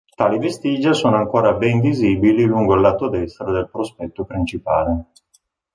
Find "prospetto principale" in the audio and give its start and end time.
3.69-5.05